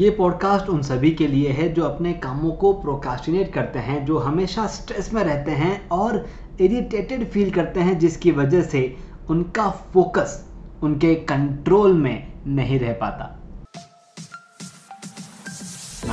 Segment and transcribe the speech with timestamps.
[0.00, 4.18] ये पॉडकास्ट उन सभी के लिए है जो अपने कामों को प्रोकास्टिनेट करते हैं, जो
[4.18, 6.28] हमेशा स्ट्रेस में रहते हैं और
[6.60, 8.96] इरिटेटेड फील करते हैं, जिसकी वजह से
[9.30, 10.46] उनका फोकस
[10.82, 13.38] उनके कंट्रोल में नहीं रह पाता।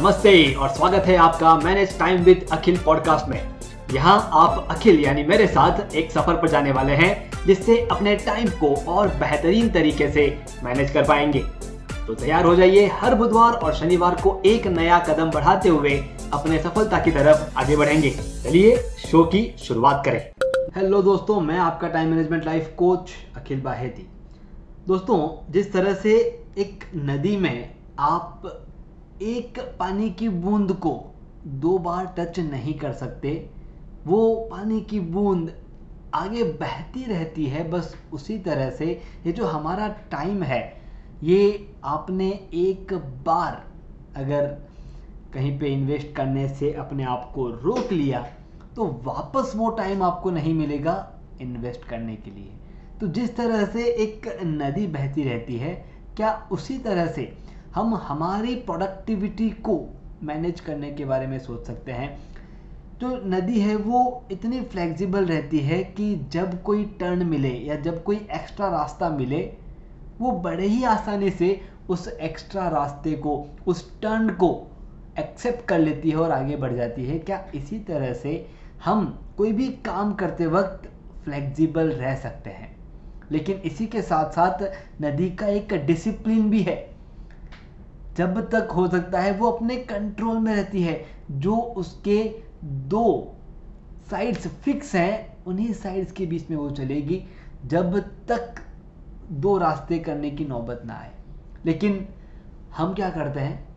[0.02, 3.42] नमस्ते और स्वागत है आपका manage time with Akhil podcast में।
[3.94, 8.50] यहाँ आप अखिल यानी मेरे साथ एक सफ़र पर जाने वाले हैं, जिससे अपने टाइम
[8.50, 11.57] को और बेहतरीन तरीके से मैनेज कर पाएँगे।
[12.08, 15.92] तो तैयार हो जाइए हर बुधवार और शनिवार को एक नया कदम बढ़ाते हुए
[16.34, 18.10] अपने सफलता की तरफ़ आगे बढ़ेंगे।
[18.44, 20.20] चलिए शो की शुरुआत करें।
[20.76, 24.08] हेलो दोस्तों, मैं आपका time management life coach Akhil Baheti.
[24.88, 26.16] दोस्तों, जिस तरह से
[26.58, 28.64] एक नदी में आप
[29.22, 31.14] एक पानी की बूंद को
[31.48, 33.50] दो बार टच नहीं कर सकते,
[34.06, 35.54] वो पानी की बूंद
[36.14, 40.77] आगे बहती रहती है, बस उसी तरह से ये जो हमारा टाइम है
[41.24, 42.94] ये आपने एक
[43.26, 43.64] बार
[44.16, 44.46] अगर
[45.34, 48.20] कहीं पे इन्वेस्ट करने से अपने आप को रोक लिया
[48.76, 50.96] तो वापस वो टाइम आपको नहीं मिलेगा
[51.42, 52.52] इन्वेस्ट करने के लिए।
[53.00, 55.74] तो जिस तरह से एक नदी बहती रहती है,
[56.18, 57.38] क्या उसी तरह से
[57.76, 59.80] हम हमारी प्रोडक्टिविटी को
[60.24, 62.18] मैनेज करने के बारे में सोच सकते हैं?
[63.02, 68.04] जो नदी है, वो इतनी फ्लेक्सिबल रहती है कि जब कोई टर्न मिले या जब
[68.04, 69.42] कोई एक्स्ट्रा रास्ता मिले
[70.20, 74.68] वो बड़े ही आसानी से उस एक्स्ट्रा रास्ते को, उस टर्न को
[75.20, 78.48] एक्सेप्ट कर लेती है और आगे बढ़ जाती है। क्या इसी तरह से
[78.86, 80.92] हम कोई भी काम करते वक्त
[81.24, 82.78] फ्लेक्सिबल रह सकते हैं?
[83.32, 84.64] लेकिन इसी के साथ साथ
[85.02, 86.90] नदी का एक डिसिप्लिन भी है।
[88.18, 93.36] जब तक हो सकता है वो अपने कंट्रोल में रहती है। जो उसके दो
[94.10, 97.26] साइड्स फिक्स हैं, उन्हीं साइड्स के बीच में वो चलेगी।
[97.66, 98.56] जब तक
[99.32, 101.12] दो रास्ते करने की नौबत ना आए।
[101.66, 102.08] लेकिन
[102.78, 103.68] हम क्या करते हैं?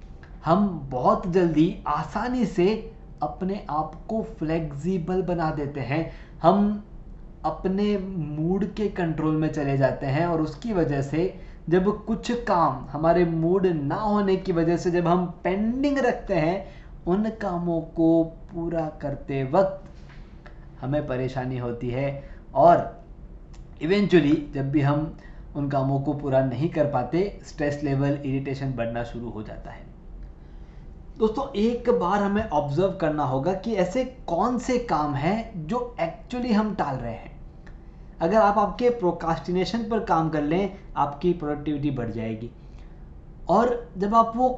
[0.45, 6.13] हम बहुत जल्दी आसानी से अपने आप को फ्लेक्सिबल बना देते हैं।
[6.43, 6.85] हम
[7.45, 12.87] अपने मूड के कंट्रोल में चले जाते हैं और उसकी वजह से जब कुछ काम
[12.91, 16.67] हमारे मूड ना होने की वजह से जब हम पेंडिंग रखते हैं,
[17.07, 19.85] उन कामों को पूरा करते वक्त
[20.81, 23.05] हमें परेशानी होती है। और
[23.83, 25.17] इवेंचुअली जब भी हम
[25.57, 29.89] उन कामों को पूरा नहीं कर पाते स्ट्रेस लेवल इरिटेशन बढ़ना शुरू हो जाता है।
[31.19, 36.53] दोस्तों, एक बार हमें ऑब्ज़र्व करना होगा कि ऐसे कौन से काम हैं जो एक्चुअली
[36.53, 37.39] हम टाल रहे हैं।
[38.21, 42.51] अगर आप आपके प्रोकास्टिनेशन पर काम कर लें, आपकी प्रोडक्टिविटी बढ़ जाएगी।
[43.49, 44.49] और जब आप वो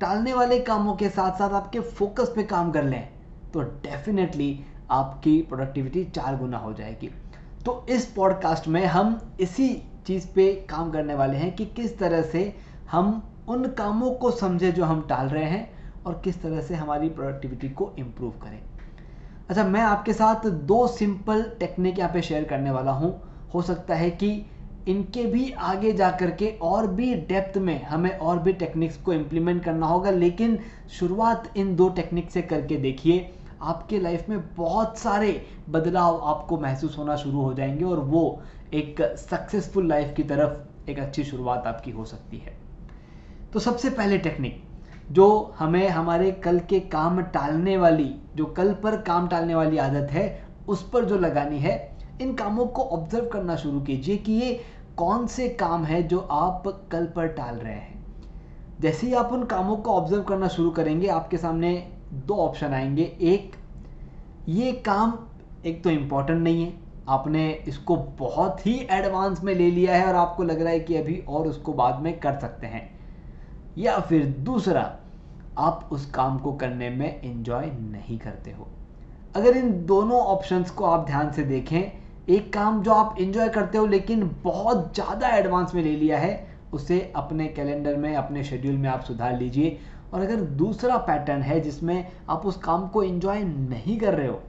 [0.00, 3.08] टालने वाले कामों के साथ साथ आपके फोकस पे काम कर लें
[3.52, 7.10] तो डेफिनेटली आपकी प्रोडक्टिविटी चार गुना हो जाएगी।
[7.64, 9.68] तो इस पॉडकास्ट में हम इसी
[10.06, 12.52] चीज़ पे काम करने वाले हैं कि किस तरह से
[12.90, 15.68] हम उन कामों को समझे जो हम टाल रहे हैं
[16.06, 18.58] और किस तरह से हमारी प्रोडक्टिविटी को इम्प्रूव करें।
[19.50, 23.14] अच्छा मैं आपके साथ दो सिंपल टेक्निक यहाँ पे शेयर करने वाला हूँ।
[23.54, 24.30] हो सकता है कि
[24.88, 29.12] इनके भी आगे जा कर के और भी डेप्थ में हमें और भी टेक्निक्स को
[29.12, 30.58] इम्प्लीमेंट करना होगा, लेकिन
[30.90, 36.98] शुरुआत इन दो टेक्निक से करके देखिए, आपके लाइफ में बहुत सारे बदलाव आपको महसूस
[36.98, 38.40] होना शुरू हो जाएँगे और वो
[38.74, 42.56] एक सक्सेसफुल लाइफ की तरफ़ एक अच्छी शुरुआत आपकी हो सकती है।
[43.52, 44.62] तो सबसे पहले टेक्निक
[45.12, 50.10] जो हमें हमारे कल के काम टालने वाली, जो कल पर काम टालने वाली आदत
[50.10, 54.60] है, उस पर जो लगानी है, इन कामों को ऑब्ज़र्व करना शुरू कीजिए कि ये
[54.96, 58.06] कौन से काम है जो आप कल पर टाल रहे हैं।
[58.80, 63.16] जैसे ही आप उन कामों को ऑब्ज़र्व करना शुरू करेंगे, आपके सामने दो ऑप्शन आएँगे।
[63.20, 63.56] एक,
[64.48, 65.18] ये काम
[65.64, 70.14] एक तो इंपॉर्टेंट नहीं है आपने इसको बहुत ही एडवांस में ले लिया है और
[70.14, 72.88] आपको लग रहा है कि अभी और उसको बाद में कर सकते हैं।
[73.78, 74.82] या फिर दूसरा,
[75.58, 78.68] आप उस काम को करने में इंजॉय नहीं करते हो।
[79.34, 81.92] अगर इन दोनों ऑप्शंस को आप ध्यान से देखें,
[82.28, 86.46] एक काम जो आप इंजॉय करते हो लेकिन बहुत ज़्यादा एडवांस में ले लिया है,
[86.72, 89.78] उसे अपने कैलेंडर में, अपने शेड्यूल में आप सुधार लीजिए।
[90.12, 94.40] और अगर दूसरा पैटर्न है जिसमें आप उस काम को इंजॉय नहीं कर रहे हो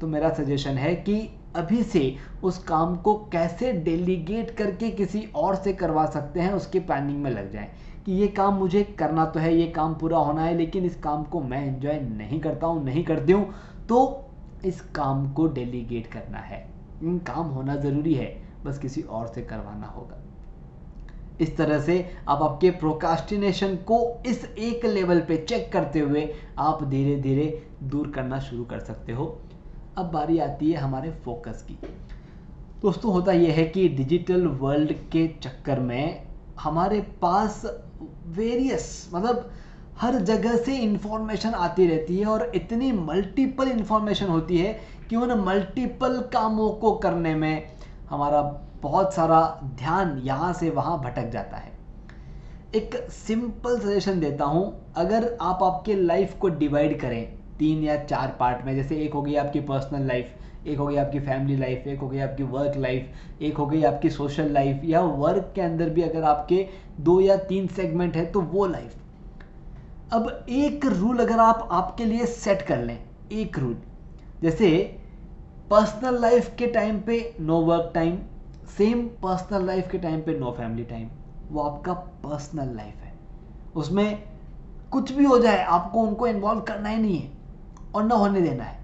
[0.00, 1.16] तो मेरा सजेशन है कि
[1.56, 6.80] अभी से उस काम को कैसे डेलीगेट करके किसी और से करवा सकते हैं, उसके
[6.80, 7.68] प्लानिंग में लग जाएँ
[8.06, 11.24] कि ये काम मुझे करना तो है, ये काम पूरा होना है, लेकिन इस काम
[11.24, 13.54] को मैं एंजॉय नहीं करता हूँ, नहीं करती हूँ
[13.88, 14.22] तो
[14.64, 16.66] इस काम को डेलीगेट करना है।
[17.02, 20.22] काम होना ज़रूरी है, बस किसी और से करवाना होगा।
[21.40, 21.98] इस तरह से
[22.28, 28.10] आप आपके प्रोकास्टिनेशन को इस एक लेवल पे चेक करते हुए आप धीरे धीरे दूर
[28.10, 29.26] करना शुरू कर सकते हो।
[29.98, 31.74] अब बारी आती है हमारे फोकस की।
[32.82, 36.26] दोस्तों, होता यह है कि डिजिटल वर्ल्ड के चक्कर में
[36.60, 37.62] हमारे पास
[38.28, 39.50] वेरियस मतलब
[40.00, 44.72] हर जगह से इंफॉर्मेशन आती रहती है और इतनी मल्टीपल इंफॉर्मेशन होती है
[45.10, 47.68] कि उन मल्टीपल कामों को करने में
[48.10, 48.42] हमारा
[48.82, 49.40] बहुत सारा
[49.78, 51.72] ध्यान यहाँ से वहाँ भटक जाता है।
[52.74, 58.36] एक सिंपल सजेशन देता हूँ, अगर आप आपके लाइफ को डिवाइड करें तीन या चार
[58.40, 61.86] पार्ट में, जैसे एक हो गई आपकी पर्सनल लाइफ एक हो गई आपकी फैमिली लाइफ
[61.86, 65.60] एक हो गई आपकी वर्क लाइफ एक हो गई आपकी सोशल लाइफ या वर्क के
[65.60, 66.66] अंदर भी अगर आपके
[67.00, 68.94] दो या तीन सेगमेंट है तो वो लाइफ
[70.12, 72.98] अब एक रूल अगर आप, आपके लिए सेट कर लें,
[73.32, 73.76] एक रूल
[74.42, 74.68] जैसे
[75.70, 78.18] पर्सनल लाइफ के टाइम पे no work time
[78.78, 81.08] same personal life के टाइम पे नो फैमिली टाइम
[81.50, 81.92] वो आपका
[82.24, 83.12] पर्सनल लाइफ है.
[83.76, 84.22] उसमें
[84.92, 87.35] कुछ भी हो जाए, आपको उनको इन्वॉल्व करना ही नहीं है.
[87.96, 88.78] और ना होने देना है।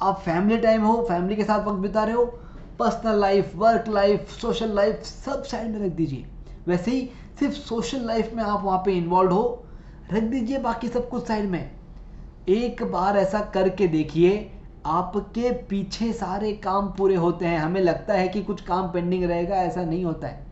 [0.00, 2.24] आप फैमिली टाइम हो फैमिली के साथ वक्त बिता रहे हो
[2.78, 6.26] personal life work life social life सब साइड में रख दीजिए।
[6.66, 9.64] वैसे ही सिर्फ़ सोशल लाइफ में आप वहाँ पे इन्वॉल्व हो,
[10.12, 11.70] रख दीजिए बाकी सब कुछ साइड में।
[12.48, 14.50] एक बार ऐसा करके देखिए,
[14.86, 19.56] आपके पीछे सारे काम पूरे होते हैं। हमें लगता है कि कुछ काम पेंडिंग रहेगा,
[19.56, 20.46] ऐसा नहीं होता है।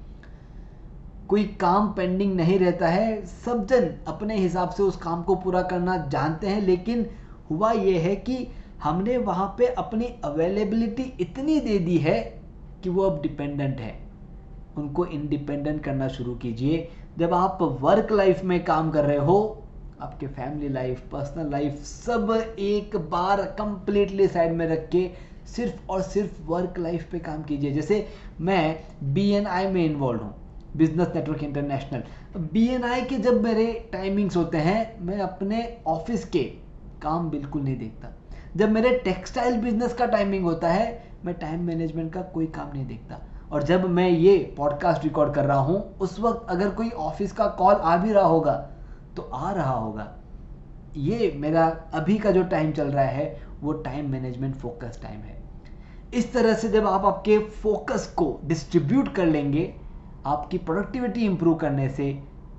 [1.29, 5.63] कोई काम पेंडिंग नहीं रहता है। सब जन अपने हिसाब से उस काम को पूरा
[5.63, 7.07] करना जानते हैं, लेकिन
[7.51, 8.47] हुआ ये है कि
[8.83, 12.21] हमने वहाँ पे अपनी अवेलेबिलिटी इतनी दे दी है
[12.83, 13.95] कि वो अब डिपेंडेंट है।
[14.77, 16.89] उनको इंडिपेंडेंट करना शुरू कीजिए।
[17.19, 19.63] जब आप वर्क लाइफ में काम कर रहे हो,
[20.01, 25.11] आपके फैमिली लाइफ पर्सनल लाइफ सब एक बार कंप्लीटली साइड में रख के
[25.47, 28.07] सिर्फ़ और सिर्फ़ वर्क लाइफ पे काम कीजिए। जैसे
[28.41, 28.85] मैं
[29.15, 30.35] बीएनआई में इन्वॉल्व हूँ
[30.77, 32.03] बिज़नेस नेटवर्क इंटरनेशनल
[32.53, 36.66] बीएनआई के जब मेरे टाइमिंग्स होते हैं, मैं अपने ऑफ़िस के
[37.07, 38.13] काम बिल्कुल नहीं देखता।
[38.57, 42.87] जब मेरे टेक्सटाइल बिज़नेस का टाइमिंग होता है, मैं टाइम मैनेजमेंट का कोई काम नहीं
[42.87, 43.21] देखता।
[43.53, 47.47] और जब मैं ये पॉडकास्ट रिकॉर्ड कर रहा हूँ, उस वक्त अगर कोई ऑफ़िस का
[47.47, 48.55] कॉल आ भी रहा होगा
[49.17, 50.13] तो आ रहा होगा।
[50.97, 55.43] ये मेरा अभी का जो टाइम चल रहा है, वो टाइम मैनेजमेंट फोकस टाइम है।
[56.15, 59.75] इस तरह से जब आप आपके फोकस को डिस्ट्रीब्यूट कर लेंगे,
[60.27, 62.13] आपकी प्रोडक्टिविटी इंप्रूव करने से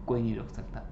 [0.07, 0.86] कोई नहीं रोक सकता।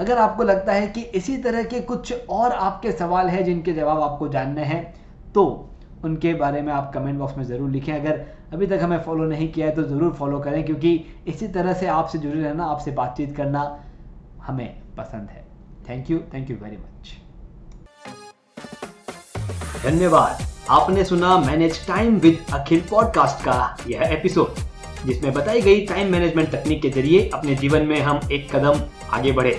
[0.00, 4.00] अगर आपको लगता है कि इसी तरह के कुछ और आपके सवाल हैं जिनके जवाब
[4.02, 4.82] आपको जानने हैं
[5.34, 5.44] तो
[6.04, 9.48] उनके बारे में आप कमेंट बॉक्स में ज़रूर लिखें। अगर अभी तक हमें फॉलो नहीं
[9.52, 13.36] किया है तो ज़रूर फॉलो करें, क्योंकि इसी तरह से आपसे जुड़े रहना, आपसे बातचीत
[13.36, 13.62] करना
[14.42, 15.44] हमें पसंद है।
[15.88, 17.16] Thank you thank you very much
[19.84, 24.60] धन्यवाद। आपने सुना manage time with Akhil podcast का यह एपिसोड
[25.06, 29.32] जिसमें बताई गई टाइम मैनेजमेंट तकनीक के ज़रिए अपने जीवन में हम एक कदम आगे
[29.32, 29.58] बढ़े।